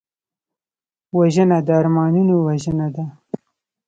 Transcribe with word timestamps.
وژنه 1.17 1.57
د 1.67 1.69
ارمانونو 1.81 2.35
وژنه 2.47 2.87
ده 2.95 3.05